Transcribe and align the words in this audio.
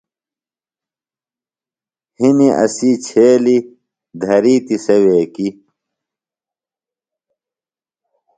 ہِنیۡ 2.17 2.55
اسی 2.63 2.91
چھیلیۡ، 3.05 3.61
دھرِیتیۡ 4.21 4.81
سےۡ 4.85 5.01
ویکیۡ 5.05 5.53